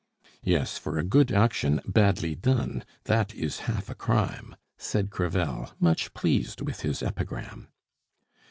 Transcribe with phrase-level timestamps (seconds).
[0.43, 2.83] "Yes, for a good action badly done!
[3.03, 7.67] That is half a crime," said Crevel, much pleased with his epigram.